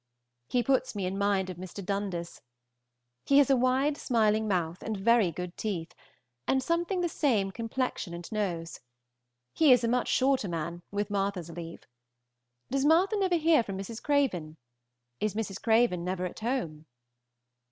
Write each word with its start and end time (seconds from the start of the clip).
He 0.47 0.63
puts 0.63 0.95
me 0.95 1.05
in 1.05 1.15
mind 1.19 1.51
of 1.51 1.57
Mr. 1.57 1.85
Dundas. 1.85 2.41
He 3.23 3.37
has 3.37 3.51
a 3.51 3.55
wide 3.55 3.97
smiling 3.97 4.47
mouth, 4.47 4.81
and 4.81 4.97
very 4.97 5.31
good 5.31 5.55
teeth, 5.55 5.93
and 6.47 6.63
something 6.63 7.01
the 7.01 7.07
same 7.07 7.51
complexion 7.51 8.11
and 8.15 8.27
nose. 8.31 8.79
He 9.53 9.71
is 9.71 9.83
a 9.83 9.87
much 9.87 10.07
shorter 10.07 10.47
man, 10.47 10.81
with 10.89 11.11
Martha's 11.11 11.51
leave. 11.51 11.83
Does 12.71 12.83
Martha 12.83 13.15
never 13.15 13.35
hear 13.35 13.61
from 13.61 13.77
Mrs. 13.77 14.01
Craven? 14.01 14.57
Is 15.19 15.35
Mrs. 15.35 15.61
Craven 15.61 16.03
never 16.03 16.25
at 16.25 16.39
home? 16.39 16.87